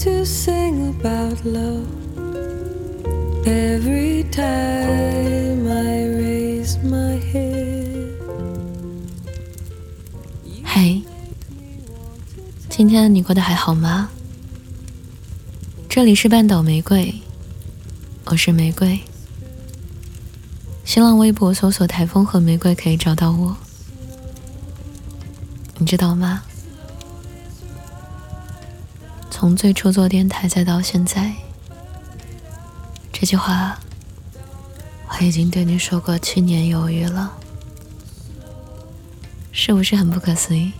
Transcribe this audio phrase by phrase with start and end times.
[0.00, 1.84] to sing about love
[3.44, 8.08] every time I raise my head.
[10.64, 11.02] 嘿，
[12.70, 14.08] 今天你过得还好吗？
[15.86, 17.12] 这里是半岛玫瑰，
[18.24, 18.98] 我是玫瑰。
[20.82, 23.54] 新浪微博搜索“台风和玫瑰”可以找到我。
[25.76, 26.42] 你知道吗？
[29.40, 31.32] 从最初做电台再到现在，
[33.10, 33.80] 这句话
[35.08, 37.32] 我已经对你说过七年有余了，
[39.50, 40.72] 是不是很不可思议？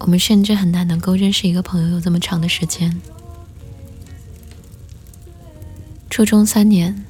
[0.00, 3.00] 我们甚至很难能够认识一个朋友有这么长的时间。
[6.10, 7.06] 初中三年。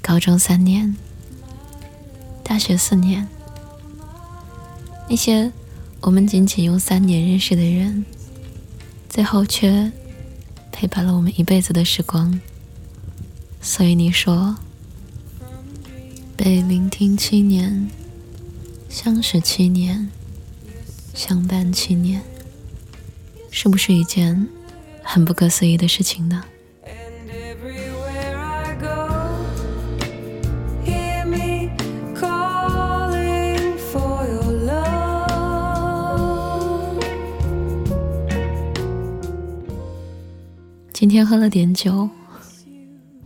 [0.00, 0.96] 高中三年，
[2.44, 3.26] 大学四年，
[5.08, 5.50] 那些
[6.02, 8.04] 我们仅仅用三年认识的人，
[9.08, 9.90] 最后却
[10.72, 12.40] 陪伴了我们一辈子的时光。
[13.60, 14.56] 所以你说，
[16.36, 17.88] 被聆听七年，
[18.88, 20.10] 相识七年，
[21.14, 22.20] 相伴七年，
[23.52, 24.48] 是不是一件
[25.04, 26.44] 很不可思议的事情呢？
[41.02, 42.08] 今天喝了点酒，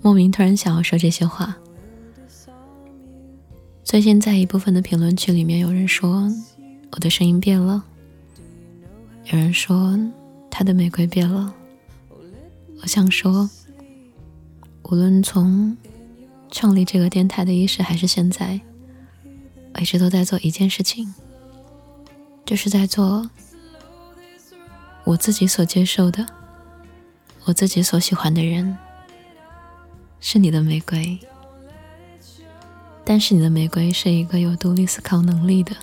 [0.00, 1.54] 莫名突然想要说这些话。
[3.84, 6.26] 最近在一部分的评论区里面，有人说
[6.92, 7.84] 我的声音变了，
[9.26, 9.94] 有人说
[10.50, 11.52] 他的玫瑰变了。
[12.80, 13.46] 我想说，
[14.84, 15.76] 无论从
[16.50, 18.58] 创立这个电台的伊始，还是现在，
[19.74, 21.12] 我一直都在做一件事情，
[22.46, 23.28] 就是在做
[25.04, 26.26] 我自己所接受的。
[27.46, 28.76] 我自己所喜欢的人
[30.18, 31.16] 是你的玫瑰，
[33.04, 35.76] 但是你的玫瑰是一个有独立思考能力的，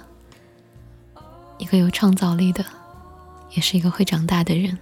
[1.58, 2.66] 一个有创造力的，
[3.52, 4.78] 也是一个会长大的人。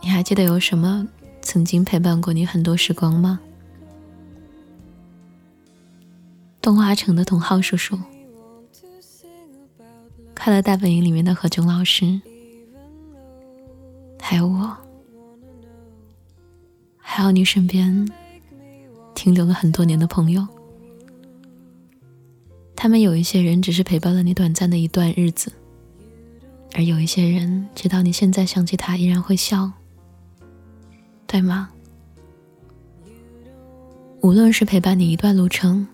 [0.00, 1.06] 你还记得有什么
[1.42, 3.38] 曾经陪伴过你很多时光吗？
[6.62, 7.98] 动画城的同浩叔叔，
[10.34, 12.18] 快乐大本营里面的何炅老师。
[14.26, 14.74] 还有我，
[16.96, 18.10] 还有你身边
[19.14, 20.48] 停留了很多年的朋友，
[22.74, 25.52] 他们有一些人只是陪伴了你短暂的一段日子，
[26.72, 29.70] 而有一些人直到你现在想起他依然会笑，
[31.26, 31.68] 对吗？
[34.22, 35.86] 无论是陪伴你一段路程，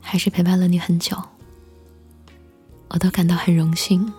[0.00, 1.20] 还是陪伴了你很久，
[2.90, 4.10] 我都感到很荣幸。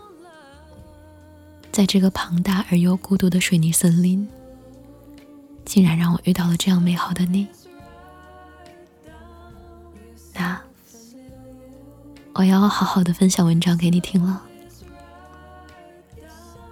[1.75, 4.25] 在这个庞大而又孤独的水泥森林，
[5.65, 7.45] 竟然让我遇到了这样美好的你。
[10.33, 10.57] 那
[12.31, 14.41] 我要好好的分享文章给你听了。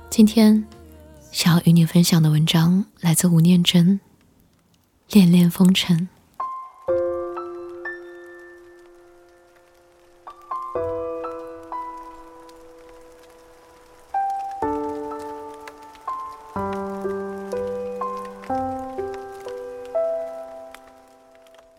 [0.10, 0.64] 今天
[1.34, 4.00] 想要与你分享的文章来自吴念真，
[5.14, 6.08] 《恋恋风尘》。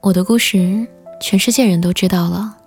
[0.04, 0.87] 我的故事，
[1.19, 2.59] 全世界人都知道了。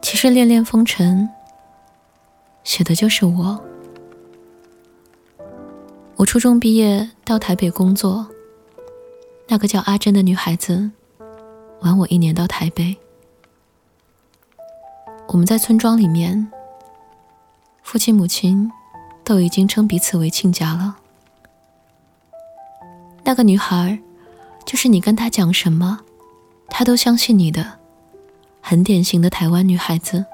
[0.00, 1.28] 其实《恋恋风尘》
[2.62, 3.60] 写的就是我。
[6.14, 8.28] 我初中毕业到台北工作，
[9.48, 10.88] 那个叫阿珍的女孩子
[11.80, 12.96] 晚我一年到台北。
[15.26, 16.46] 我们在村庄里面，
[17.82, 18.70] 父亲母亲
[19.24, 20.96] 都已经称彼此为亲家了。
[23.24, 24.00] 那个女孩。
[24.68, 26.00] 就是你跟他讲什么，
[26.68, 27.78] 他都相信你的，
[28.60, 30.26] 很典型的台湾女孩子。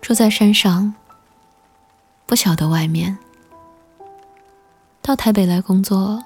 [0.00, 0.94] 住在山上，
[2.24, 3.18] 不晓得外面。
[5.02, 6.24] 到台北来工作，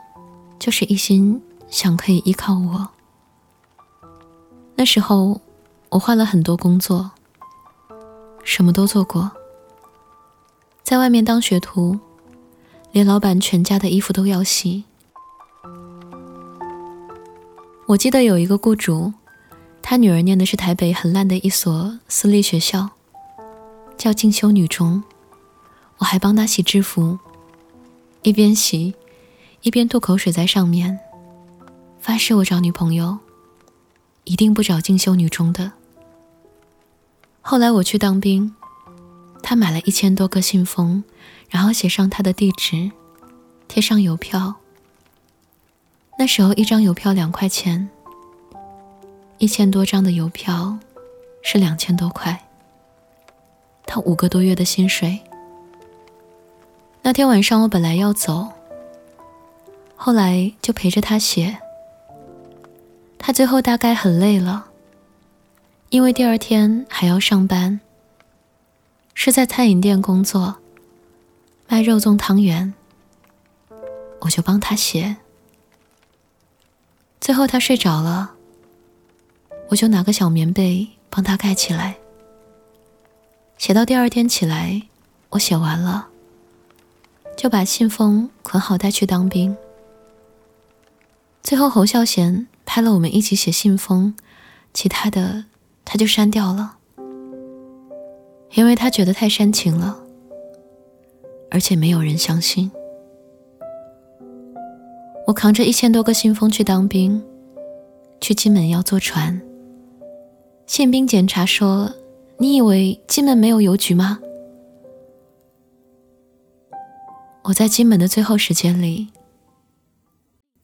[0.60, 2.88] 就是一心想可以依靠我。
[4.76, 5.40] 那时候
[5.88, 7.10] 我换了很多工作，
[8.44, 9.28] 什么都做过。
[10.84, 11.98] 在外面当学徒，
[12.92, 14.84] 连老板全家的衣服都要洗。
[17.86, 19.12] 我记得有一个雇主，
[19.82, 22.88] 他女儿念的是台北很烂的一所私立学校，
[23.98, 25.02] 叫进修女中。
[25.98, 27.18] 我还帮他洗制服，
[28.22, 28.94] 一边洗，
[29.60, 30.98] 一边吐口水在上面，
[32.00, 33.18] 发誓我找女朋友，
[34.24, 35.72] 一定不找进修女中的。
[37.42, 38.54] 后来我去当兵，
[39.42, 41.04] 他买了一千多个信封，
[41.50, 42.90] 然后写上他的地址，
[43.68, 44.54] 贴上邮票。
[46.16, 47.88] 那时候一张邮票两块钱，
[49.38, 50.78] 一千多张的邮票
[51.42, 52.40] 是两千多块。
[53.84, 55.20] 他五个多月的薪水。
[57.02, 58.48] 那天晚上我本来要走，
[59.96, 61.58] 后来就陪着他写。
[63.18, 64.66] 他最后大概很累了，
[65.90, 67.80] 因为第二天还要上班。
[69.14, 70.56] 是在餐饮店工作，
[71.68, 72.74] 卖肉粽汤圆。
[74.20, 75.16] 我就帮他写。
[77.24, 78.34] 最后他睡着了，
[79.70, 81.96] 我就拿个小棉被帮他盖起来。
[83.56, 84.82] 写到第二天起来，
[85.30, 86.08] 我写完了，
[87.34, 89.56] 就把信封捆好带去当兵。
[91.42, 94.14] 最后侯孝贤拍了我们一起写信封，
[94.74, 95.46] 其他的
[95.82, 96.76] 他就删掉了，
[98.52, 99.98] 因为他觉得太煽情了，
[101.50, 102.70] 而且没有人相信。
[105.26, 107.22] 我扛着一千多个信封去当兵，
[108.20, 109.40] 去金门要坐船，
[110.66, 111.92] 宪兵检查说。
[112.36, 114.18] 你以为金门没有邮局吗？
[117.44, 119.06] 我在金门的最后时间里，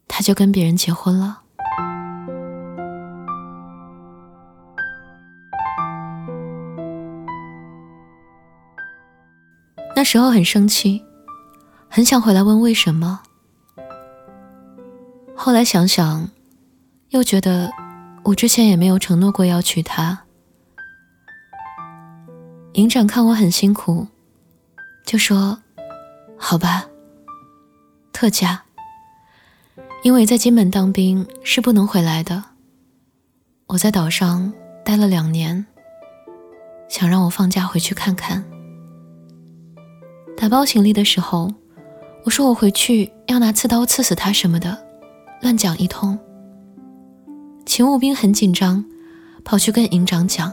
[0.09, 1.43] 他就跟别人结婚了。
[9.95, 11.05] 那时候很生气，
[11.89, 13.23] 很想回来问为什么。
[15.43, 16.29] 后来想想，
[17.09, 17.73] 又觉得
[18.25, 20.27] 我之前也没有承诺过要娶她。
[22.75, 24.07] 营长看我很辛苦，
[25.07, 25.59] 就说
[26.37, 26.85] ：“好吧，
[28.13, 28.61] 特价。
[30.03, 32.45] 因为在金门当兵是不能回来的。
[33.69, 34.53] 我在岛上
[34.85, 35.65] 待了两年，
[36.87, 38.45] 想让我放假回去看看。
[40.37, 41.51] 打包行李的时候，
[42.25, 44.90] 我说我回去要拿刺刀刺死他什么的，
[45.41, 46.19] 乱讲一通。
[47.67, 48.85] 勤务兵很紧张，
[49.45, 50.53] 跑去跟营长讲。”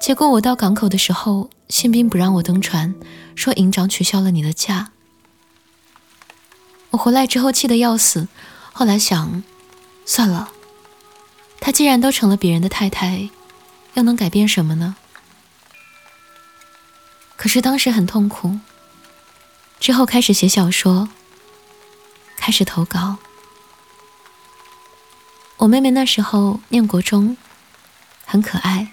[0.00, 2.94] 结果我到港口的时候，宪兵不让我登船，
[3.34, 4.92] 说营长取消了你的假。
[6.90, 8.28] 我回来之后气得要死，
[8.72, 9.42] 后来想，
[10.04, 10.50] 算了，
[11.60, 13.28] 她既然都成了别人的太太，
[13.94, 14.96] 又能改变什么呢？
[17.36, 18.58] 可是当时很痛苦，
[19.80, 21.08] 之后开始写小说，
[22.36, 23.16] 开始投稿。
[25.58, 27.36] 我妹妹那时候念国中，
[28.26, 28.88] 很可爱。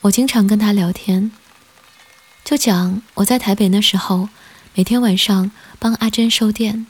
[0.00, 1.30] 我经常跟她聊天，
[2.44, 4.28] 就讲我在台北那时候，
[4.74, 6.86] 每天晚上帮阿珍收店，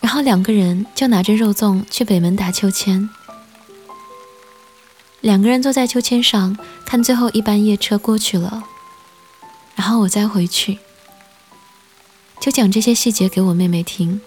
[0.00, 3.10] 然后两个人就拿着肉粽去北门打秋千，
[5.20, 8.62] 两个人坐在秋千上看最后一班夜车过去了，
[9.74, 10.78] 然后我再回去，
[12.40, 14.20] 就讲这些细节给我妹妹听。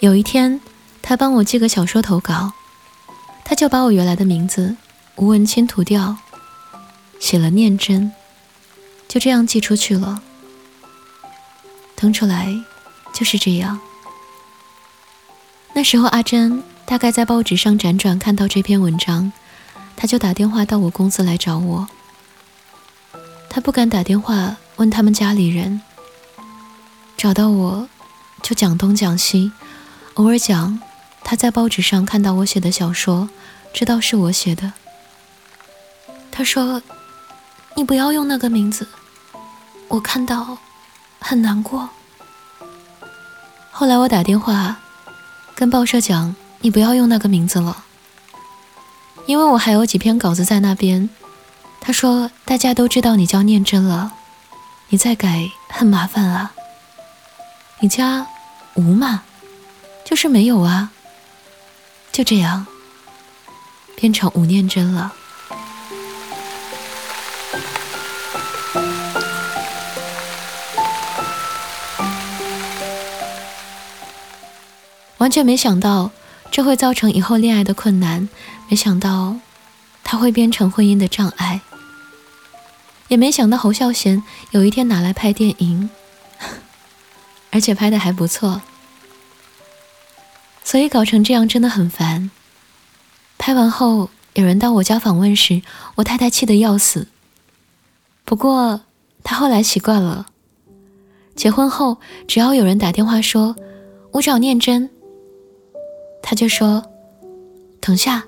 [0.00, 0.60] 有一天，
[1.02, 2.52] 他帮我寄个小说投稿，
[3.44, 4.76] 他就把我原来的名字。
[5.16, 6.16] 吴文清涂掉，
[7.18, 8.12] 写了念真，
[9.08, 10.22] 就这样寄出去了。
[11.96, 12.54] 腾出来
[13.12, 13.80] 就是这样。
[15.72, 19.32] 那时候阿珍大概在报纸上辗转，看到这篇文章，
[19.96, 21.88] 他就打电话到我公司来找我。
[23.50, 25.82] 他不敢打电话问他们家里人，
[27.16, 27.88] 找到我
[28.40, 29.50] 就讲东讲西，
[30.18, 30.80] 偶尔讲
[31.22, 33.28] 他在报纸上看到我写的小说，
[33.72, 34.72] 知道是我写的。
[36.32, 36.82] 他说
[37.76, 38.88] ：“你不要用那个名字，
[39.86, 40.58] 我看到
[41.20, 41.88] 很难过。”
[43.70, 44.76] 后来我打电话
[45.54, 47.84] 跟报社讲：“你不要用那个名字了，
[49.26, 51.08] 因为我还有几篇稿子在那边。”
[51.80, 54.12] 他说：“大家都知道你叫念真了，
[54.88, 56.50] 你再改很麻烦啊。
[57.78, 58.26] 你家
[58.74, 59.22] 吴嘛，
[60.08, 60.90] 就是没有啊。”
[62.10, 62.66] 就这样
[63.94, 65.12] 变成吴念真了。
[75.18, 76.10] 完全没想到
[76.50, 78.28] 这会造成以后恋爱的困难，
[78.68, 79.36] 没想到
[80.02, 81.60] 他会变成婚姻的障碍，
[83.08, 84.22] 也没想到侯孝贤
[84.52, 85.90] 有一天拿来拍电影，
[87.52, 88.62] 而且拍的还不错，
[90.68, 92.30] 所以搞成这样真的很烦。
[93.38, 95.62] 拍完后有人到我家访问时，
[95.94, 97.06] 我太太气得要死。
[98.26, 98.82] 不过
[99.24, 100.26] 她后来习惯了，
[101.34, 101.96] 结婚后
[102.26, 103.56] 只要有人打电话说
[104.12, 104.90] “我找念真”。
[106.22, 106.84] 他就说
[107.80, 108.26] ：“等下，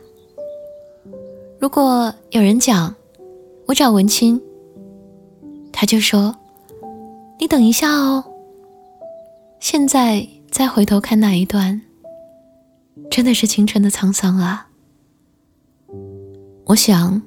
[1.59, 2.94] 如果有人讲
[3.66, 4.40] 我找文清。
[5.70, 6.35] 他就说
[7.38, 8.25] ：“你等一下哦。”
[9.61, 11.82] 现在再回头看那一段，
[13.09, 14.66] 真的是青春的沧桑啊！
[16.64, 17.23] 我想，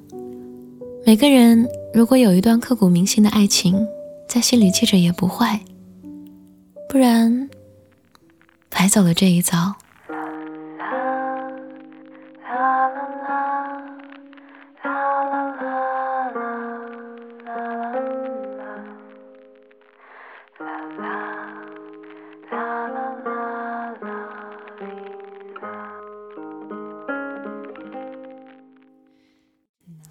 [1.06, 3.86] 每个人如果有一段刻骨铭心的爱情，
[4.28, 5.60] 在心里记着也不坏，
[6.88, 7.48] 不然
[8.68, 9.74] 白走了这一遭。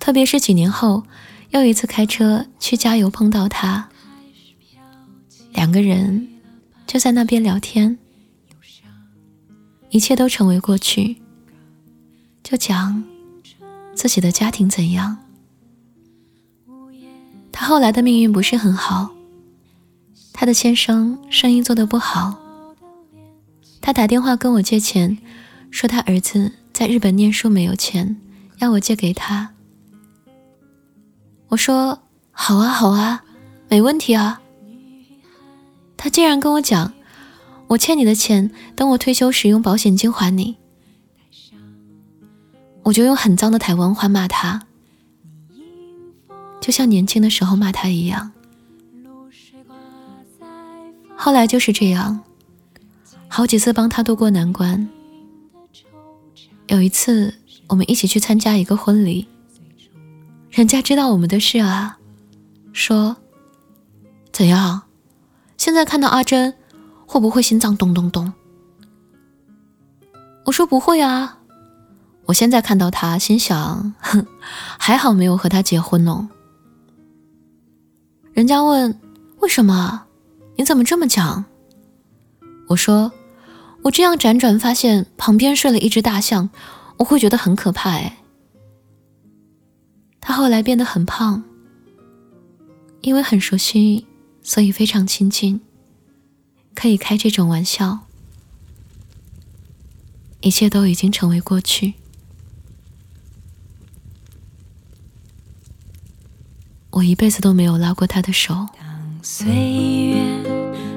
[0.04, 1.04] 特别是几年后，
[1.52, 3.88] 又一次开车去加油碰到他，
[5.54, 6.28] 两个人
[6.86, 7.98] 就在那边聊天，
[9.92, 11.22] 一切都成为过去，
[12.44, 13.02] 就讲
[13.96, 15.20] 自己的家庭怎样。
[17.54, 19.10] 他后来的命运不是很好，
[20.34, 22.38] 他的先生生意做得不好，
[23.80, 25.18] 他打电话跟我借钱，
[25.72, 28.18] 说他儿子在日本念书没有钱，
[28.58, 29.53] 要我借给他。
[31.54, 32.00] 我说
[32.32, 33.24] 好啊好啊，
[33.70, 34.42] 没问题啊。
[35.96, 36.92] 他竟然跟我讲，
[37.68, 40.58] 我欠你的钱，等我退休时用保险金还你。
[42.82, 44.64] 我就用很脏的台湾话骂他，
[46.60, 48.32] 就像年轻的时候骂他一样。
[51.16, 52.20] 后来就是这样，
[53.28, 54.90] 好几次帮他渡过难关。
[56.66, 57.36] 有一次，
[57.68, 59.28] 我们一起去参加一个婚礼。
[60.54, 61.98] 人家知道我们的事啊，
[62.74, 63.18] 说
[64.32, 64.84] 怎样？
[65.58, 66.54] 现在看到阿珍，
[67.08, 68.32] 会不会心脏咚咚咚？
[70.46, 71.40] 我说不会啊。
[72.26, 74.28] 我现在看到他，心想，哼，
[74.78, 76.30] 还好没有和他结婚呢。
[78.34, 79.00] 人家问
[79.40, 80.04] 为什么？
[80.56, 81.46] 你怎么这么讲？
[82.68, 83.12] 我说
[83.82, 86.52] 我这样辗转，发现旁边睡了一只大象，
[86.98, 88.20] 我会觉得很可怕哎。
[90.26, 91.44] 他后来变得很胖，
[93.02, 94.08] 因为很熟悉，
[94.42, 95.60] 所以非常亲近，
[96.74, 98.00] 可以开这种玩笑。
[100.40, 101.96] 一切都已经成为过去，
[106.92, 108.54] 我一辈子都没有拉过他的手。
[108.78, 110.24] 当岁月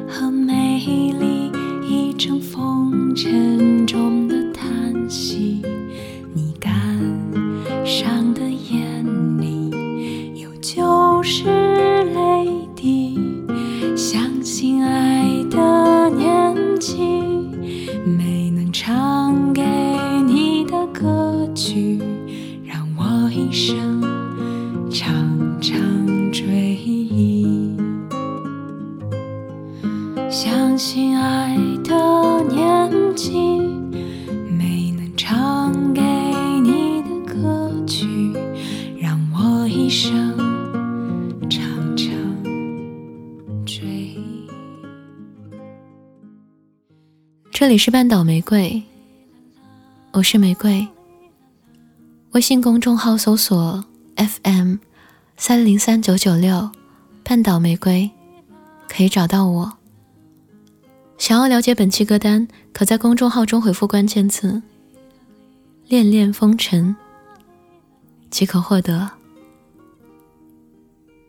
[0.08, 1.52] 和美丽
[1.88, 3.85] 已成风尘
[23.36, 24.00] 一生
[24.90, 25.14] 长
[25.60, 27.76] 长追忆
[30.30, 33.34] 相信爱的年纪
[34.58, 36.00] 没能唱给
[36.62, 38.06] 你的歌曲
[38.98, 40.34] 让我一生
[41.50, 41.60] 长
[41.94, 42.08] 长
[43.66, 44.48] 追忆
[47.50, 48.82] 这里是半岛玫瑰
[50.12, 50.95] 我是玫瑰。
[52.36, 53.82] 微信公众号搜索
[54.16, 54.74] FM
[55.38, 56.70] 三零三九九六，
[57.24, 58.10] 半岛玫瑰，
[58.90, 59.72] 可以找到我。
[61.16, 64.62] 想要了解本期歌单，可在公众号中回复关键词
[65.88, 66.94] “恋恋风尘”，
[68.28, 68.98] 即可获得。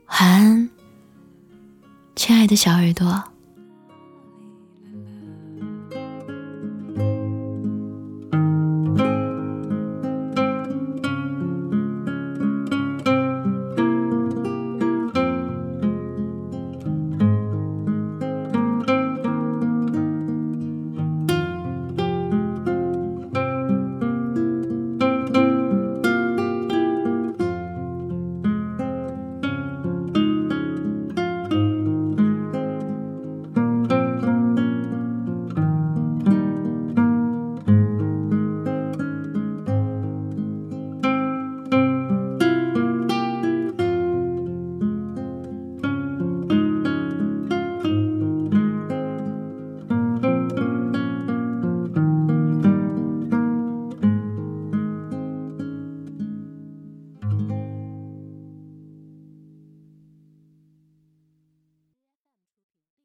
[0.10, 0.70] 晚安，
[2.18, 3.24] 亲爱的小耳朵。